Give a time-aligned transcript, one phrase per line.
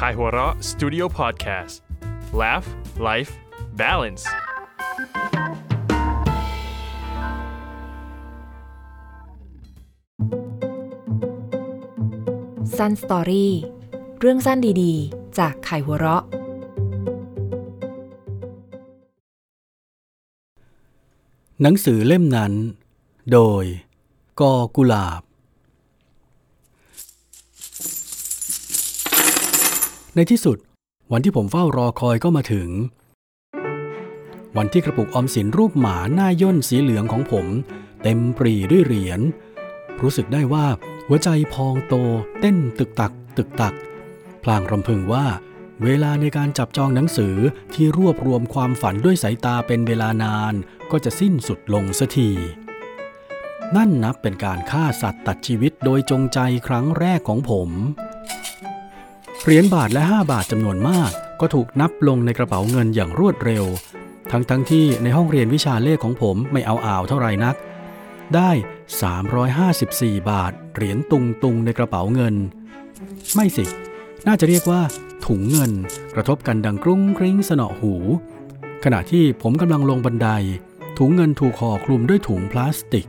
[0.00, 1.74] Kaihura Studio Podcast
[2.40, 2.66] Laugh
[2.98, 3.32] Life
[3.80, 4.24] Balance
[12.76, 13.48] Sun Story
[14.20, 16.24] เรื่องสั้นดีๆ จากไข่หัวเราะ
[21.62, 22.52] หนังสือเล่มนั้น
[23.32, 23.64] โดย
[24.40, 25.23] กอกุลาบ
[30.16, 30.58] ในที่สุด
[31.12, 32.68] วันที่ผมเฝ้ารอคอยก็มาถึง
[34.56, 37.46] วันที่กระปุกออมสินรูปหมาหน้าย่นสีเหลืองของผม
[38.02, 39.20] เต็มปรีด้วยเหรียญ
[40.02, 40.66] รู้สึกได้ว่า
[41.06, 41.94] หัวใจพองโต
[42.40, 43.74] เต้นตึกตัก ตึกตัก
[44.42, 45.26] พลางรำพึงว่า
[45.82, 47.36] เวลาในการจับจองหนังสือ
[47.74, 50.54] ที่รวบรวมความฝันด้วยสายตาเป็นเวลานาน
[50.90, 52.30] ก็จะสิ้นสุดลงสักที
[53.76, 57.70] นั่นนับเป็นการฆ่าสัตว์ตัดชีวิตโดยจงใจครั้งแรกของผม
[59.42, 63.64] เหรียญบาทและ 5 บาทจำนวนมาก ก็ถูกนับลงในกระเป๋าเงินอย่างรวดเร็ว
[64.30, 67.54] ทั้งทั้งที่ในห้องเรียนวิชาเลขของผมไม่เอาอ่าวเท่าไรนัก
[68.34, 68.50] ได้
[69.64, 72.34] 354 บาท เหรียญตุงตุงในกระเป๋าเงิน
[73.34, 73.64] ไม่สิ
[74.26, 74.80] น่าจะเรียกว่า
[75.26, 75.72] ถุงเงิน
[76.14, 77.94] กระทบกันดังกรุ้งกริ้งสนอหู
[78.84, 80.28] ขณะที่ผมกำลังลงบันได
[80.98, 83.06] ถุงเงินถูกห่อคลุมด้วยถุงพลาสติก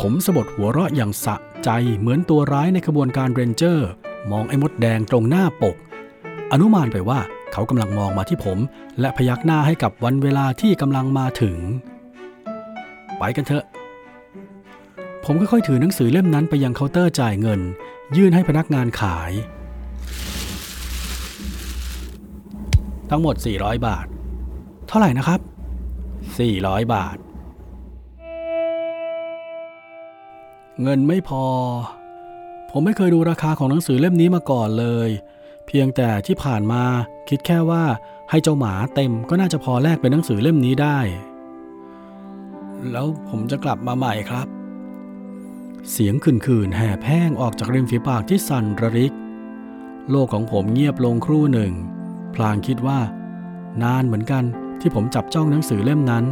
[0.00, 3.88] ผมสบถหัวเราะอย่างสะใจเหมือนตัวร้ายในขบวนการเรนเจอร์
[4.30, 5.76] มองไอ้มดแดงตรงหน้าปก
[6.52, 7.20] อนุมานไปว่า
[7.52, 8.58] เขากำลังมองมาที่ผม
[9.00, 11.58] และพยักหน้าให้กับวันเวลาที่กำลังมาถึง
[13.18, 13.64] ไปกันเถอะ
[15.24, 17.60] ผมค่อยๆถือหนังสือเล่มนั้นไปยังเคาน์เตอร์จ่ายเงิน
[18.16, 19.32] ยื่นให้พนักงานขาย
[23.10, 24.06] ทั้งหมด 400 บาท
[24.88, 25.40] เท่าไหร่นะครับ
[26.16, 27.16] 400 บาท
[30.82, 31.44] เงินไม่พอ
[32.70, 35.08] ผมไม่เคยดูราคาของหนังสือเล่มนี้มาก่อนเลย
[35.66, 36.84] เพียงแต่ที่ผ่านมา
[37.28, 37.84] คิดแค่ว่า
[38.30, 40.98] ให้เจ้าหมาเต็มก็น่าจะพอแลกเป็นหนังสือเล่มนี้ได้
[42.90, 44.46] แล้วผมจะกลับมาใหม่ครับ
[45.90, 49.14] เสียงขื่นๆแห่แห้งออกจากริมฝีปากที่สั่นระริก
[50.10, 51.72] โลกของผมเงียบลงครู่หนึ่ง
[52.34, 53.00] พลางคิดว่า
[53.82, 54.44] นานเหมือนกัน
[54.80, 56.24] ที่ผมจับจ้องหนังสือเล่มนั้น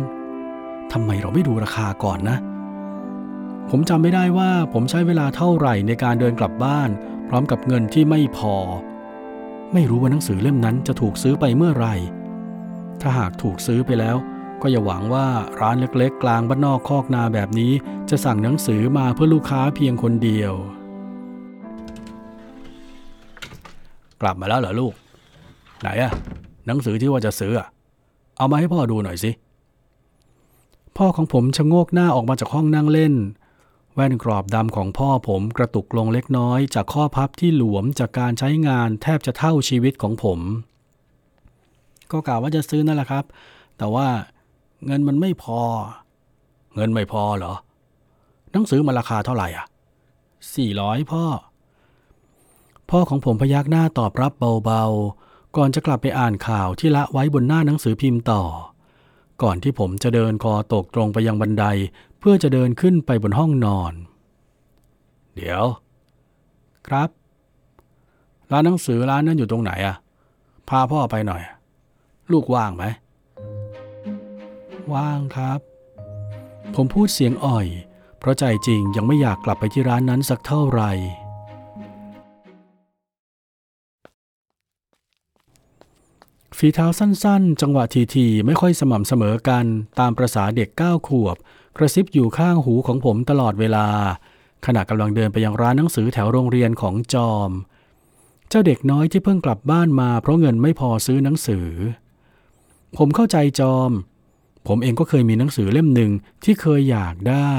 [0.92, 2.36] ทำไมเราไม่ดูราคาก่อนนะ
[3.70, 6.90] ผมจำไม่ได้ว่าผมใช้เวลาเท่าไหร่ในการเดินกลับบ้าน
[7.28, 8.54] พร้อมกับเงินที่ไม่พอ
[9.72, 11.94] ไม่รู้ว่าหนังสือเล่มนั้นจะถูกซื้อไปเมื่อไหร่
[13.00, 14.16] ถ้าหากถูกซื้อไปแล้ว
[14.62, 15.26] ก็อย่าหวังว่า
[15.60, 17.72] ร้านเล็กๆ กลางบ้านนอกคอกนาแบบนี้
[18.10, 20.52] จะสั่งหนังสือมาเพื่อลูกค้าเพียงคนเดียว
[24.20, 24.92] กลับมาแล้วเหรอลูก
[25.80, 26.12] ไหนอะ
[26.66, 27.68] หนังสือที่ว่าจะซื้ออะ
[28.38, 29.30] เอามาให้พ่อดูหน่อยสิ
[30.96, 33.14] พ่อของผมชะโงกหน้าออกมาจากห้องนั่งเล่น
[33.94, 40.38] แว่นกรอบดำของพ่อผมกระตุกลงเล็กน้อย จากข้อพับที่หลวมจากการใช้งานแทบจะเท่าชีวิตของผม
[42.12, 43.24] ก็กล่าวว่าจะซื้อนั่นแหละครับ
[43.78, 44.08] แต่ว่า
[44.86, 45.60] เงินมันไม่พอ
[46.76, 47.54] เงินไม่พอเหรอ
[48.52, 49.66] หนังสือมันราคาเท่าไหร่อะ
[50.54, 51.24] สี่ร้อยพ่อ
[52.90, 54.32] พ่อของผมพยักหน้าตอบรับ
[54.64, 58.42] เบาๆ ก่อนจะกลับไปอ่านข่าวที่ละไว้บนหน้าหนังสือพิมพ์ต่อ
[59.42, 61.64] ก่อนที่ผมจะเดินคอตกตรงไปยังบันได
[62.18, 63.92] เพื่อจะเดินขึ้นไปบนห้องนอน
[65.34, 65.64] เดี๋ยว
[66.86, 67.08] ครับ
[68.50, 69.96] ร้านหนังสือร้านนั้นอยู่ตรงไหนอะ
[70.68, 71.42] พาพ่อไปหน่อย
[72.32, 72.84] ลูกว่างไหม
[74.94, 75.60] ว่างครับ
[76.74, 77.66] ผมพูดเสียงอ่อย
[78.18, 80.90] เพราะใจจริงยังไม่อยากกลับไปที่ร้านนั้นสักเท่าไหร่
[86.62, 87.84] ฝีเท้าสั้นๆ จังหวะ
[88.14, 89.64] ทีๆ ไม่ค่อยสม่ำเสมอกัน
[90.00, 91.36] ตามประษาเด็กเก้าขวบ
[91.76, 93.86] กระซิบอยู่ข้างหูของผมตลอดเวลา
[94.66, 97.50] ขณะกำลังเดินไปยังร้านหนังสือแถวโรงเรียนของจอม
[98.48, 101.68] เจ้าเด็กน้อยที่เพิ่งกลับบ้านมา เพราะเงินไม่พอซื้อหนังสือ
[102.96, 103.90] ผมเข้าใจจอม
[104.68, 106.10] ผมเองก็เคยมีหนังสือเล่มหนึ่ง
[106.44, 107.54] ที่เคยอยากได้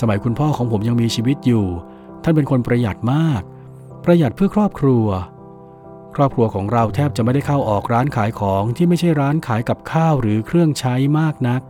[0.00, 1.66] สมัยคุณพ่อของผมยังมีชีวิตอยู่
[2.22, 3.42] ท่านเป็นคนประหยัดมาก
[4.04, 5.06] ประหยัดเพื่อครอบครัว
[6.16, 11.62] ครอบครัวของเราแทบจะไม่ได้เข้าออกร้านขายของที่ไม่ใช่ร้านขายกับข้าวหรือเครื่องใช้มากนัก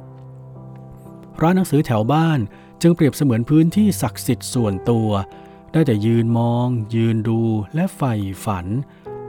[1.43, 2.39] ร้านหนังสือแถวบ้าน
[2.83, 5.09] จึงเปรียบเสมือนพื้นที่ศักดิ์สิทธิ์ส่วนตัว
[5.73, 7.41] ได้แต่ยืนมอง ยืนดู
[7.75, 8.15] และใฝ่
[8.45, 8.67] ฝัน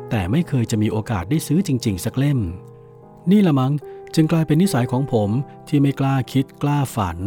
[0.09, 2.39] แต่ไม่เคยจะมีโอกาสได้ซื้อจริง ๆ สักเล่ม
[3.31, 3.73] นี่ละมั้ง
[4.15, 5.29] จึงกลายเป็นนิสัยของผม
[5.67, 7.17] ที่ไม่กล้าคิดกล้าฝัน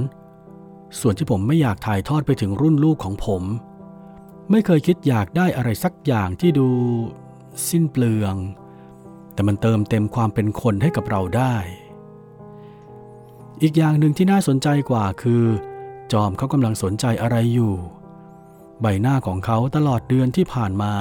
[1.00, 3.42] ส่วนที่ผมไม่อยากถ่ายทอดไปถึงรุ่นลูกของผม
[4.50, 6.68] ไม่เคยคิดอยากได้อะไรสักอย่างที่ดู
[7.68, 8.34] สิ้นเปลือง
[9.34, 11.56] แต่มันเติมเต็มความเป็นคนให้กับเราได้
[13.62, 15.44] อีกอย่างหนึ่งที่น่าสนใจกว่าคือ
[16.12, 17.74] จอมเขากำลังสนใจอะไรอยู่
[18.80, 20.94] ใบหน้าของเขาตลอดเดือนที่ผ่านมา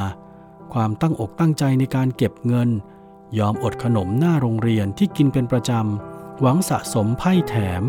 [0.73, 2.69] ความตั้งอกตั้งใจในการเก็บเงิน
[3.39, 7.83] ยอมอดขนมหน้าโรงเรียนที่กินเป็นประจำหวังสะสมไพ่แถม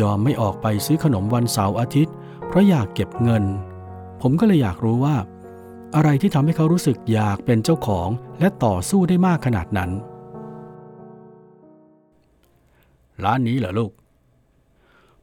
[0.00, 2.14] ยอมไม่ออกไปซื้อขนมวันเสาร์อาทิตย์
[2.46, 3.44] เพราะอยากเก็บเงิน
[4.20, 5.16] ผมก็เลยอยากรู้ว่า
[5.94, 8.08] อะไรที่ทำให้เขารู้สึกอยากเป็นเจ้าของ
[8.40, 9.90] และต่อสู้ได้มากขนาดนั้น
[13.24, 13.92] ร้านนี้เหรอลูก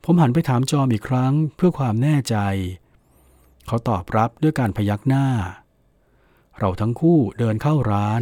[0.04, 2.36] ผมหันไปถามจอมอีกครั้งเพื่อความแน่ใจ
[3.68, 5.27] เขาตอบรับด้วยการพยักหน้า
[6.60, 8.22] เราทั้งคู่เดินเข้าร้าน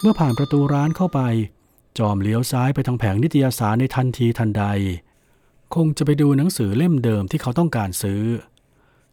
[0.00, 1.20] เมื่อผ่านประตูร้านเข้าไป
[1.98, 4.64] จอมเลี้ยวซ้ายไปทางแผงนิตยสารในทันทีทันใด
[5.74, 8.22] คงจะไปดูหนังสือเล่มเดิมที่เขาต้องการซื้อ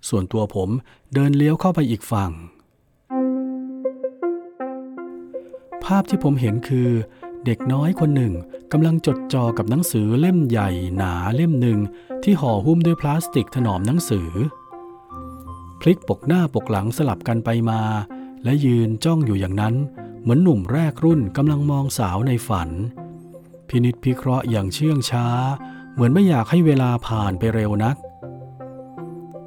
[0.09, 0.69] ส่วนตัวผม
[1.13, 2.31] เดินเลี้ยวเข้าไปอีกฝั่ง
[5.83, 6.89] ภาพที่ผมเห็นคือ
[7.45, 8.33] เด็กน้อยคนหนึ่ง
[8.71, 11.79] กำลังจดจ่อกับหนังสือเล่มใหญ่หนาเล่มหนึ่ง
[12.23, 14.29] ที่ห่อหุ้มด้วยพลาสติกถนอมหนังสือ
[15.79, 17.81] พลิกปกหน้าปกหลังสลับกันไปมา
[18.44, 19.75] และยืนจ้องอยู่อย่างนั้น
[20.21, 22.69] เหมือนหนุ่มแรกรุ่นกำลังมองสาวในฝัน
[23.67, 25.27] พินิษพิเคราะห์อย่างเชื่องช้า
[25.94, 27.95] เหมือนไม่อยากให้เวลาผ่านไปเร็วนัก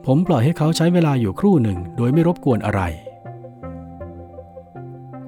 [0.06, 2.80] ผมปล่อยให้เขาใช้เวลาอยู่ครู่หนึ่งโดยไม่รบกวนอะไร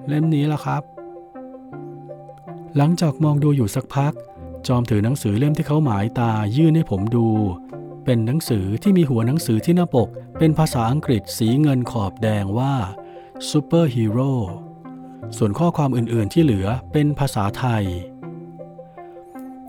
[0.08, 0.82] เล่มนี้ล่ะครับ
[2.76, 4.12] หลังจากมองดูอยู่สักพัก
[4.66, 7.28] จอมถือหนังสือเล่มที่เขาหมายตายื่นให้ผมดู
[8.04, 10.08] เป็นหนังสือที่มีหัวหนังสือที่หน้าปก
[10.38, 12.74] เป็นภาษาอังกฤษสีเงินขอบแดงว่า
[13.50, 14.32] Super Hero
[15.36, 17.84] ส่วนข้อความอื่นๆที่เหลือเป็นภาษาไทย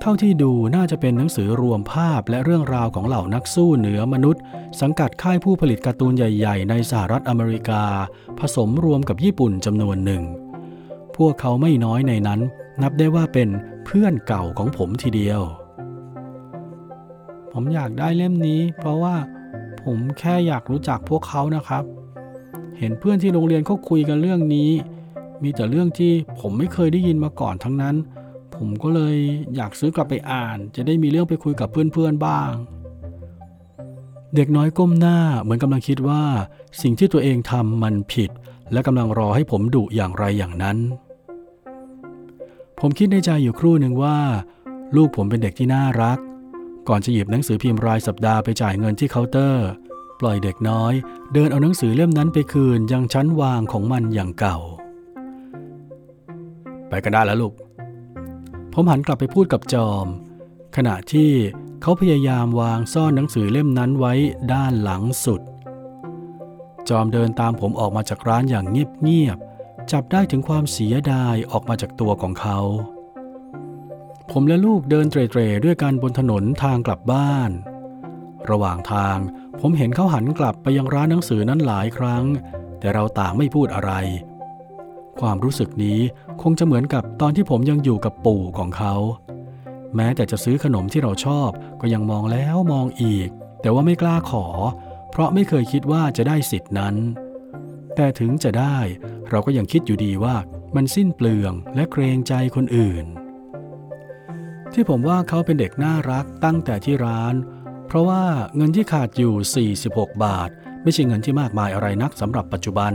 [0.05, 4.41] เท่าที่ดูน่าจะเป็นหนังสือรวมภาพและเรื่องราวของเหล่านักสู้เหนือมนุษย์
[4.81, 7.83] สังกัดค่ายผู้ผลิตการ์ตูนใหญ่ ๆ ในสหรัฐอเมริกา
[8.39, 10.23] ผสมรวมกับญี่ปุ่นจำนวนหนึ่ง
[11.17, 12.39] พวกเขาไม่น้อยในนั้น
[12.81, 13.50] นับได้ว่าเป็น
[13.85, 15.41] เพื่อนเก่าของผมทีเดียว
[17.51, 19.15] ผมอยากได้เล่มนี้ เพราะว่า
[19.83, 21.83] ผมแค่อยากรู้จักพวกเขานะครับ
[22.77, 24.69] เห็นเพื่อนที่โรงเรียนเขาคุยกันเรื่องนี้
[25.44, 27.97] มีแต่เรื่องที่ผมไม่เคยได้ยินมาก่อนทั้งนั้น
[28.55, 29.15] ผมก็เลย
[29.55, 32.51] อยากซื้อกลับไปอ่าน จะได้มีเรื่องไปคุยกับเพื่อนๆบ้าง
[34.35, 36.23] เด็กน้อยก้มหน้าเหมือนกำลังคิดว่า
[36.81, 38.29] สิ่งที่ตัวเองทำมันผิด
[38.71, 40.77] และกำลังรอให้ผมดุอย่างไรอย่างนั้น
[42.79, 44.17] ผมคิดในใจอยู่ครู่หนึ่งว่า
[44.95, 46.17] ลูกผมเป็นเด็กที่น่ารัก
[46.88, 49.67] ก่อนจะหยิบหนังสือพิมพ์รายสัปดาห์ไปจ่ายเงินที่เคาน์เตอร์
[50.19, 50.94] ปล่อยเด็กน้อย
[51.33, 54.57] เดินเอาหนังสือเล่มนั้นไปคืนยังชั้นวางของมันอย่างเก่า
[56.89, 57.53] ไปกันได้แล้วลูก
[58.74, 60.06] ผมหันกลับไปพูดกับจอม
[60.75, 61.31] ขณะที่
[61.81, 64.14] เขาพยายามวางซ่อนหนังสือเล่มนั้นไว้
[64.54, 65.42] ด้านหลังสุด
[66.90, 72.60] จอมเดินตามผมออกมาจากร้านอย่างเงียบๆจับได้ถึงความเสียดายออกมาจากตัวของเขา
[74.31, 77.52] ผมและลูกเดินเตร่ๆด้วยกันบนถนนทางกลับบ้าน
[78.50, 79.18] ระหว่างทาง
[79.60, 82.24] ผมเห็นเขาหันกลับไปยังร้านหนังสือนั้นหลายครั้ง
[82.80, 83.92] แต่เราต่างไม่พูดอะไร
[85.21, 86.00] ความรู้สึกนี้
[86.42, 88.95] คงจะเหมือนกับตอนที่ผมยังอยู่กับปู่ของเขา
[89.95, 91.50] แม้แต่จะซื้อขนมที่เราชอบ
[91.81, 93.30] ก็ยังมองแล้วมองอีก
[93.62, 94.45] แต่ว่าไม่กล้าขอ
[95.12, 96.95] เพราะไม่เคยคิดว่าจะได้สิทธินั้น
[97.95, 98.77] แต่ถึงจะได้
[99.30, 100.36] เราก็ยังคิดอยู่ดีว่า
[100.75, 103.06] มันสิ้นเปลืองและเกรงใจคนอื่น
[104.74, 107.33] ที่ผมว่าเขาเป็นเด็กน่ารักตั้งแต่ที่ร้าน
[107.88, 108.24] เพราะว่า
[108.56, 110.50] เงินที่ขาดอยู่ 46 บาท
[110.83, 112.93] ไม่ใช่เงินที่มากมายอะไรนักสำหรับปัจจุบัน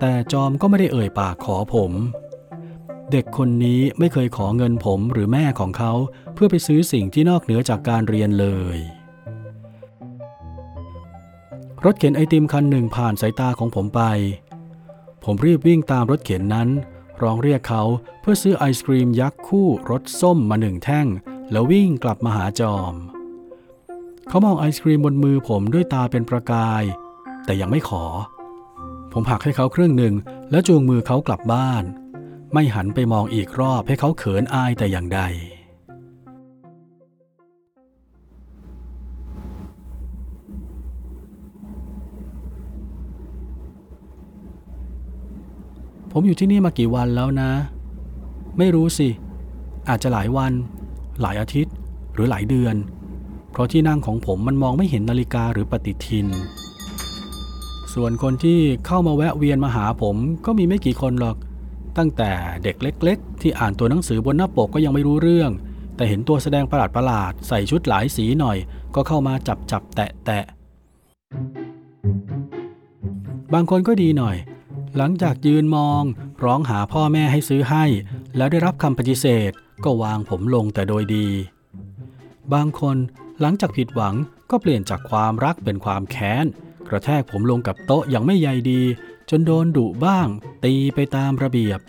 [0.00, 1.92] แต่จอมก็ไม่ได้เอ่ยปากขอผม
[3.12, 5.92] เด็กคนนี้ไม่เคยขอเงินผมหรือแม่ของเขา
[6.34, 8.78] เพื่อไปซื้อสิ่งที่นอกเหนือจากการเรียนเลย
[11.84, 14.02] รถเข็นไอติมคันหนึ่งผ่านสายตาของผมไป
[15.24, 16.68] ผมรีบวิ่งตามรถเข็นนั้น
[17.22, 17.82] ร้องเรียกเขา
[18.20, 21.06] เพื่อซื้อไอศกรีมยักษ์คู่รสส้มมาหนึ่งแท่ง
[21.50, 22.94] แล้ววิ่งกลับมาหาจอม
[24.28, 26.82] เขามองไอศกรีมบนมือผมด้วยตาเป็นประกาย
[27.44, 28.04] แต่ยังไม่ขอ
[29.18, 30.14] ผมหักให้เขาครึ่งหนึ่ง
[30.50, 31.84] แล้วจูงมือเขากลับบ้าน
[32.52, 35.20] ไม่หันไปมองอีกรอบให้เขาเขินอายแต่อย่างใด
[46.12, 47.50] ผมอยู่ที่นี่มากี่วันแล้วนะ
[48.58, 49.08] ไม่รู้สิ
[49.88, 50.52] อาจจะหลายวัน
[51.20, 51.74] หลายอาทิตย์
[52.14, 52.74] หรือหลายเดือน
[53.52, 56.28] เพราะที่นั่งของผมมันมองไม่เห็นนาฬิกาหรือปฏิทิน
[57.98, 61.36] ส่วนคนที่เข้ามาแวะเวียนมาหาผมก็มีไม่กี่คนหรอก
[61.98, 62.30] ตั้งแต่
[62.62, 65.50] เด็กเล็ก ๆ ที่อ่านตัวหนังสือบนหน้าปกก็ยังไม่รู้เรื่อง
[65.96, 68.56] แต่เห็นตัวแสดงประหลาดประหลาดใส่ชุดหลายสีหน่อย
[68.94, 70.44] ก็เข้ามาจับจับแตะแตะ
[73.52, 74.36] บางคนก็ดีหน่อย
[74.96, 76.02] หลังจากยืนมอง
[76.44, 77.84] ร้องหาพ่อแม่ให้ซื้อให้
[78.36, 79.50] แล้วได้รับคำปฏิเสธ
[79.84, 81.28] ก็วางผมลงแต่โดยดี
[82.54, 82.96] บางคน
[83.40, 84.14] หลังจากผิดหวัง
[84.50, 86.46] ก็เปลี่ยนจากความรักเป็นความแค้น
[86.90, 88.80] กระแทกผมลงกับโต๊ะอย่างไม่ใยดี
[89.30, 90.28] จนโดนดุบ้าง
[90.64, 91.80] ตีไปตามระเบียบ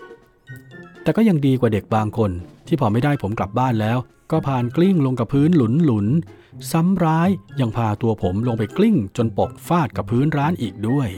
[1.04, 2.32] แต่ก็ยังดีกว่าเด็กบางคน
[2.68, 3.98] ที่พอไม่ได้ผมกลับบ้านแล้ว
[4.32, 11.10] ก็ผ่านกลิ้งลงกับพื้นหลุนหลุนๆซ้ำร้ายยังพาตัวผมลงไปกลิ้ง จนปกฟาดกับพื้นร้านอีกด้วย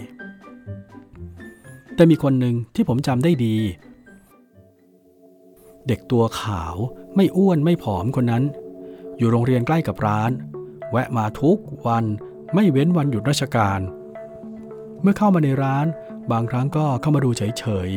[1.96, 3.56] แต่มีคนหนึ่งที่ผมจำได้ดี
[5.88, 6.76] เด็กตัวขาว
[7.16, 8.44] ไม่อ้วนไม่ผอมคนนั้น
[9.18, 10.32] อยู่โรงเรียนใกล้กับร้าน
[10.92, 12.06] แวะมาทุกวัน
[12.54, 13.80] ไม่เว้นวันหยุดราชการ
[15.02, 15.86] เมื่อเข้ามาในร้าน
[16.32, 17.92] บางครั้งก็เข้ามาดูเฉย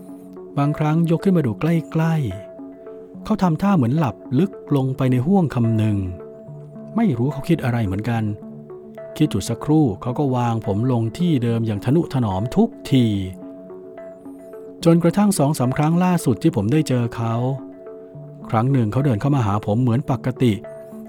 [0.00, 5.96] ๆ บางครั้งยกขึ้นมาดูใกล้ๆ เขาทำท่าเหมือนหลับลึกลงไปในห้วงคำหนึ่ง
[6.96, 8.22] ไม่รู้เขาคิดอะไรเหมือนกัน
[9.16, 13.06] คิดจุดสักครู่เขาก็วางผมลงที่เดิมอย่างทนุถนอมทุกที
[14.84, 17.34] จนกระทั่งสองสาครั้งล่าสุดที่ผมได้เจอเขา
[18.50, 20.52] ครั้งหนึ่งเขาเดินเข้ามาหาผมเหมือนปกติ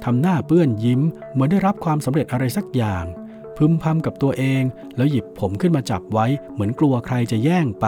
[0.03, 1.01] ทำหน้าเปื้อนยิ้ม
[1.31, 3.05] เหมือนได้รับความสำเร็จอะไรสักอย่าง
[3.57, 4.63] พึมพำกับตัวเอง
[4.97, 7.87] แล้วหยิบผมขึ้นมาจับไว้ เหมือนกลัวใครจะแย่งไป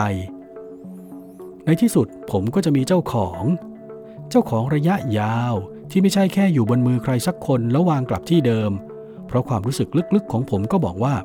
[1.65, 3.43] ในที่สุดผมก็จะมีเจ้าของ
[4.29, 5.53] เจ้าของระยะยาว
[5.91, 8.71] ที่ไม่ใช่แค่อยู่บนมือใครสักคนแล้ววางกลับที่เดิม
[9.27, 11.15] เพราะความรู้สึกลึกๆของผมก็บอกว่า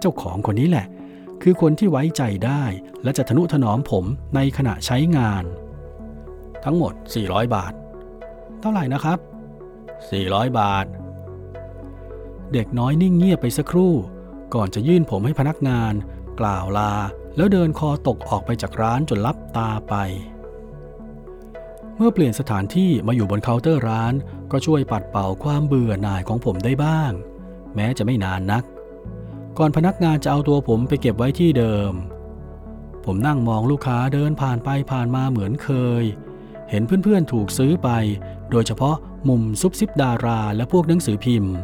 [0.00, 0.86] เจ้าของคนนี้แหละ
[1.42, 2.64] คือคนที่ไว้ใจได้
[3.02, 5.44] และจะทนุถนอมผมในขณะใช้งาน
[6.64, 6.92] ทั้งหมด
[7.24, 7.72] 400 บาท
[8.60, 9.18] เท่าไหร่นะครับ
[10.10, 10.86] 400 บาท
[12.52, 13.94] เด็กน้อยนิ่งเงียบไปสักครู่
[14.54, 15.94] ก่อนจะยื่นผมให้พนักงาน
[16.40, 16.92] กล่าวลา
[17.36, 19.94] แล้วเดินคอตกออกไปจากร้านจนลับตาไป
[21.96, 24.14] เมื่อเปลี่ยนสถานที่มาอยู่บนเคาน์เตอร์ร้าน
[24.50, 27.12] ก็ช่วยปัดเป่าความเบื่อหน่ายของผมได้บ้าง
[27.74, 28.64] แม้จะไม่นานนัก
[29.58, 31.92] ก่อนพนักงานจะเอาตัวผมไปเก็บไว้ที่เดิม
[33.04, 35.70] ผมนั่งมองลูกค้าเดินผ่านไปผ่านมาเหมือนเค
[36.02, 36.04] ย
[36.70, 37.88] เห็นเพื่อนๆ ถูกซื้อไป
[38.50, 38.96] โดยเฉพาะ
[39.28, 41.54] มุมซุบซิบดารา และพวกหนังสือพิมพ์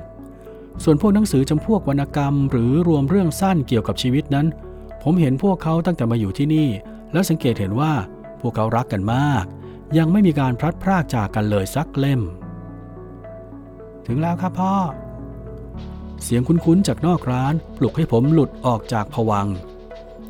[0.84, 4.46] ส่วนพวกหนังสือจำพวกวรรณกรรม หรือรวมเรื่องสั้นเกี่ยวกับชีวิตนั้น
[5.02, 6.68] ผมเห็นพวกเขาตั้งแต่มาอยู่ที่นี่
[7.12, 7.92] แล้วสังเกตเห็นว่า
[8.40, 9.44] พวกเขารักกันมาก
[9.98, 12.20] ยังไม่มีการพลัดพรากจากกันเลยสักเล่ม
[14.06, 14.74] ถึงแล้วครับพ่อ
[16.22, 19.46] เสียงคุ้นๆจากนอกร้านปลุกให้ผมหลุดออกจากผวัง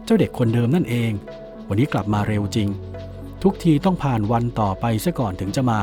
[0.05, 1.13] เจ้าเด็กคนเดิมนั่นเอง
[1.69, 2.69] วันนี้กลับมาเร็วจริง
[3.43, 5.81] ทุกทีต้องผ่านวันต่อไปซะก่อนถึงจะมา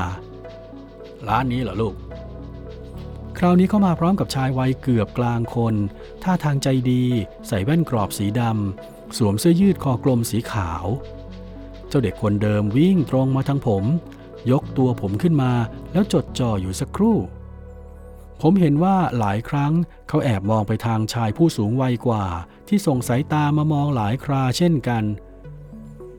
[1.29, 1.96] ร้านนี้เหรอลูก
[3.38, 5.75] คราวนี้เข้ามาพร้อมกับชายวัยเกือบกลางคน
[6.24, 7.03] ท่าทางใจดี
[7.48, 10.86] ใส่แว่นกรอบสีดำ สวมเสื้อยืดคอกลมสีขาว
[11.88, 13.84] เจ้าเด็กคนเดิมวิ่งตรงมาทางผม
[14.51, 15.51] ยกตัวผมขึ้นมา
[15.91, 17.17] แล้วจดจ่ออยู่สักครู่
[18.41, 19.74] ผมเห็นว่าหลายครั้ง
[20.08, 22.25] เขาแอบมองไปทางชายผู้สูงวัยกว่า
[22.67, 25.03] ที่ส่งสายตามามองหลายคราเช่นกัน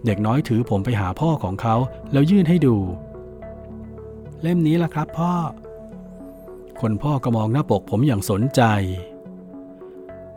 [0.04, 1.76] เด็กน้อยถือผมไปหาพ่อของเขา
[2.12, 5.32] แล้วยื่นให้ดูเเล่มนี้ล่ะครับพ่อ
[6.80, 8.62] คนพ่อก็มองหน้าปกผมอย่างสนใจ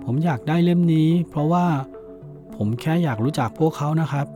[0.06, 1.68] ผมอยากได้เล่มนี้ เพราะว่า
[2.56, 4.28] ผมแค่อยากรู้จักพวกเขานะครับ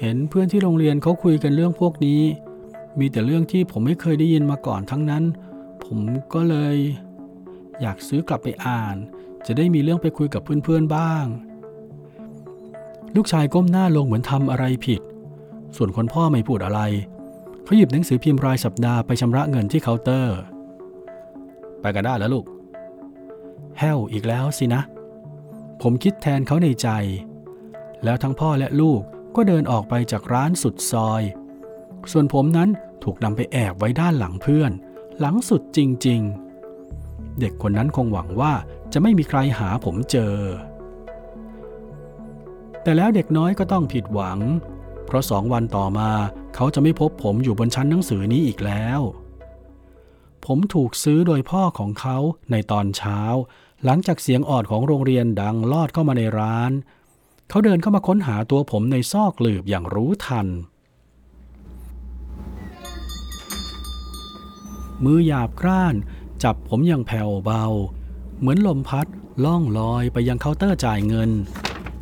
[0.00, 2.20] เห็นเพื่อนที่โรงเรียนเขาคุยกันเรื่องพวกนี้
[2.98, 5.24] มีแต่เรื่องที่ผมไม่เคยได้ยินมาก่อนทั้งนั้น
[5.84, 5.98] ผม
[6.32, 6.76] ก็เลย
[7.80, 8.96] อยากซื้อกลับไปอ่าน
[9.46, 11.24] จะได้มีเรื่องไปคุยกับเพื่อนๆบ้าง
[13.16, 15.00] ลูกชายก้มหน้าลงเหมือนทำอะไรผิด
[15.76, 16.80] ส่วนคนพ่อไม่พูดอะไร
[17.68, 20.38] เขาหยิบหนังสือพิมพ์รายสัปดาห์ไปชำระเงินที่เคาน์เตอร์
[21.80, 22.44] ไปกันได้แล้วลูก
[23.78, 24.82] แห้วอีกแล้วสินะ
[25.82, 26.88] ผมคิดแทนเขาในใจ
[28.04, 29.00] แล้วทั้งพ่อและลูก
[29.36, 31.22] ก็เดินออกไปจากร้านสุดซอย
[32.12, 32.68] ส่วนผมนั้น
[33.04, 34.72] ถูกนำไปแอบไว้ด้านหลังเพื่อน
[35.20, 36.20] หลังสุดจริง
[36.80, 38.52] ๆ เด็กคนนั้นคงหวังว่า
[38.92, 40.36] จะไม่มีใครหาผมเจอ
[42.82, 44.38] แต่แล้วเด็กน้อยก็ต้องผิดหวัง
[45.08, 46.10] เพราะสองวันต่อมา
[46.54, 49.00] เขาจะไม่พบผมอยู่บนชั้นหนังสือนี้อีกแล้ว
[50.44, 52.16] ผมถูกซื้อโดยพ่อของเขา
[52.50, 53.20] ในตอนเช้า
[53.84, 56.72] หลังจากเสียงออดของโรงเรียนดังลอดเข้ามาในร้าน
[57.48, 60.46] เขาเดินเข้ามาค้นหาตัวผมในซอกหลืบอย่างรู้ทัน
[65.04, 65.94] มือหยาบกร้าน
[66.42, 67.64] จับผมอย่างแผ่วเบา
[68.38, 69.06] เหมือนลมพัด
[69.44, 71.30] ล่องลอยไปยังเคาน์เตอร์จ่ายเงิน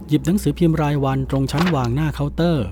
[0.09, 2.67] หยิบหนังสือพิมพ์รายวันตรงชั้นวางหน้าเคาน์เตอร์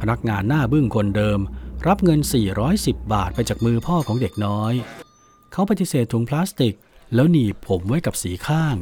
[0.00, 1.40] พนักงานหน้าบึ้งคนเดิม
[1.86, 2.20] รับเงิน
[2.66, 4.72] 410 บาทไปจากมือพ่อของเด็กน้อย
[5.52, 6.74] เขาปฏิเสธถุงพลาสติก
[7.14, 8.76] แล้วหนีบผมไว้กับสีข้าง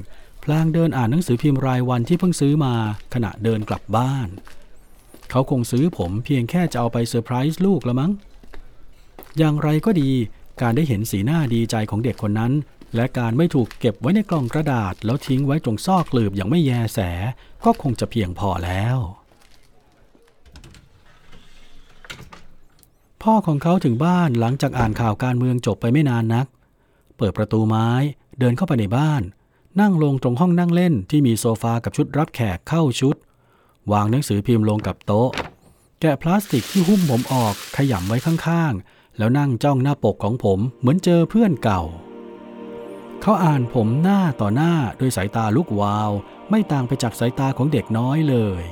[0.45, 2.75] พลางเดินอ่านหนังสือพิมพ์รายวันที่เพิ่งซื้อมา
[3.15, 4.29] ขณะเดินกลับบ้าน
[5.31, 8.13] เขาคงซื้อผมเพียงแค่จะเอาไปเซอร์ไพรส์ลูกละมั้ง
[9.39, 10.11] อย่างไรก็ดี
[10.61, 12.53] การได้เห็นสีหน้าดีใจของเด็กคนนั้น
[12.95, 16.99] และการไม่ถูกเก็บไว้ในกล่องกระดาษ แล้วทิ้งไว้ตรงซอกกลืบอย่างไม่แยแส
[17.65, 18.97] ก็คงจะเพียงพอแล้ว
[23.31, 26.47] พ่อของเขาถึงบ้านหลังจากอ่านข่าวการเมืองจบไปไม่นานนัก
[27.17, 27.89] เปิดประตูไม้
[28.39, 29.23] เดินเข้าไปในบ้าน
[29.81, 33.17] นั่งลงตรงห้องนั่งเล่นที่มีโซฟากับชุดรับแขกเข้าชุด
[33.93, 35.31] วางหนังสือพิมพ์ลงกับโต๊ะ
[36.01, 41.83] แกะพลาสติกที่หุ้มผมออกขยำไว้ข้างๆ แล้วนั่งจ้องหน้าปกของผมเหมือนเจอเพื่อนเก่า
[43.23, 46.11] เขาอ่านผมหน้าต่อหน้าด้วยสายตาลุกวาว
[46.51, 48.65] ไม่ต่างไปจากสายตาของเด็กน้อยเลย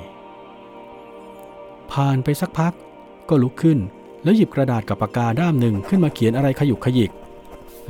[1.93, 2.73] ผ่านไปสักพัก
[3.29, 3.81] ก็ลุกขึ้น
[4.25, 7.11] แล้วหยิบกระดาษกับปากกาด้ามหนึ่งขึ้นมาเขียนอะไรขยุกขยิก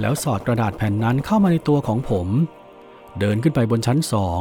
[0.01, 2.29] แล้วสอดกระดาษแผ่นนั้นเข้ามาในตัวของผม
[3.19, 4.41] เดินขึ้นไปบนชั้นสอง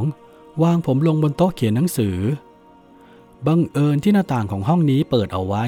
[0.63, 2.17] วางผมลงบนโต๊ะเขียนหนังสือ
[3.47, 5.63] บังเอิญที่หน้าต่างของห้องนี้เปิดเอาไว้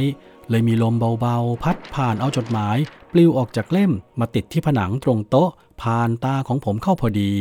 [0.49, 2.77] เลยมีลมเบาๆ พัดผ่านเอาจดหมาย
[3.11, 5.49] ปลิวออกจากเล่มมาติดที่ผนังตรงโต๊ะ
[5.81, 7.33] ผ่านตาของผมเข้าพอดี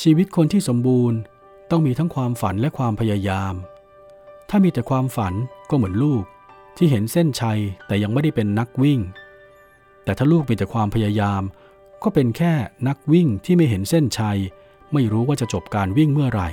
[0.00, 1.18] ชีวิตคนที่สมบูรณ์
[1.70, 3.54] ต้องมีทั้งความฝันและความพยายาม
[4.48, 5.34] ถ้ามีแต่ความฝัน
[5.72, 6.24] ก็เหมือนลูก
[6.76, 9.00] ที่เห็นเส้นชัยแต่ยังไม่ได้เป็นนักวิ่ง
[10.04, 11.42] แต่ถ้าลูกมีแต่ความพยายาม
[12.02, 12.52] ก็เป็นแค่
[12.88, 14.38] นักวิ่งที่ไม่เห็นเส้นชัย
[14.92, 16.48] ไม่รู้ว่าจะจบการวิ่งเมื่อไหร่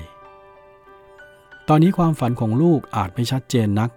[1.68, 3.90] ตอนนี้ความฝันของลูกอาจไม่ชัดเจนนัก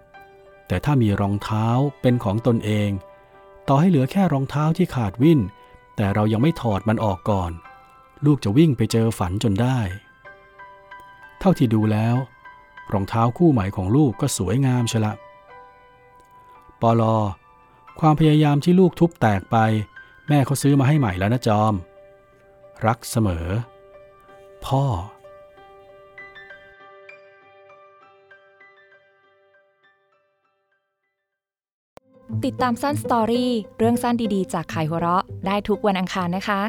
[0.67, 1.65] แต่ถ้ามีรองเท้า
[2.01, 2.89] เป็นของตนเอง
[3.67, 5.39] ต่อให้เหลือแค่รองเท้าที่ขาดวิ่น
[5.95, 7.51] แต่เรายังไม่ถอดมันออกก่อน
[8.25, 9.79] ลูกจะวิ่งไปเจอฝันจนได้
[11.39, 12.15] เท่าที่ดูแล้ว
[12.91, 15.11] รองเท้าคู่ใหม่ของลูกก็สวยงามชละ
[16.81, 17.17] ปอลอ
[17.99, 19.57] ความพยายามที่ลูกทุบแตกไป
[20.27, 21.73] แม่เขาซื้อมาให้ใหม่แล้วนะจอม
[22.85, 23.47] รักเสมอ
[24.65, 24.83] พ่อ
[32.45, 36.61] ติดตามสั้นสตอรี่เรื่องสั้นดีๆ จากขายหัวเราะได้ทุกวันอังคารนะคะ